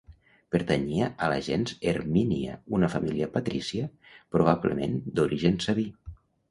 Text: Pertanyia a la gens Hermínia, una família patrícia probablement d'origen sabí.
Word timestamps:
Pertanyia 0.53 1.09
a 1.25 1.29
la 1.31 1.35
gens 1.49 1.75
Hermínia, 1.91 2.57
una 2.79 2.91
família 2.97 3.31
patrícia 3.39 3.87
probablement 4.37 5.01
d'origen 5.21 5.67
sabí. 5.71 5.91